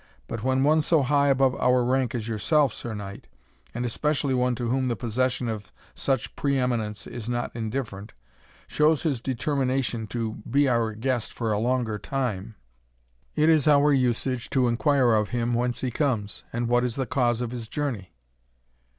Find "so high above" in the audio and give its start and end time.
0.81-1.53